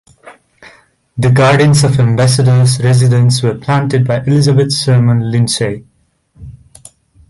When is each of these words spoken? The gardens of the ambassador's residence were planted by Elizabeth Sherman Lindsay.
The 1.15 1.29
gardens 1.29 1.83
of 1.83 1.95
the 1.95 2.01
ambassador's 2.01 2.83
residence 2.83 3.43
were 3.43 3.53
planted 3.53 4.07
by 4.07 4.21
Elizabeth 4.21 4.73
Sherman 4.73 5.29
Lindsay. 5.29 5.85